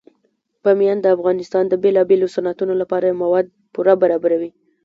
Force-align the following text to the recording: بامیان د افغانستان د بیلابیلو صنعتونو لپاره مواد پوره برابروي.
بامیان 0.63 0.97
د 1.01 1.07
افغانستان 1.15 1.63
د 1.67 1.73
بیلابیلو 1.83 2.31
صنعتونو 2.35 2.73
لپاره 2.81 3.17
مواد 3.21 3.45
پوره 3.73 3.93
برابروي. 4.01 4.51